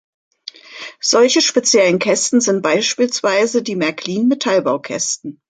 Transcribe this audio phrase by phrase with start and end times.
[0.99, 5.39] Solche speziellen Kästen sind beispielsweise die Märklin-Metallbaukästen.